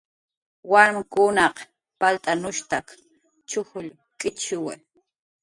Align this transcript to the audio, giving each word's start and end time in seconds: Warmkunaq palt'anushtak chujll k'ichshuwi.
Warmkunaq 0.71 1.55
palt'anushtak 1.99 2.87
chujll 3.49 3.87
k'ichshuwi. 4.19 4.73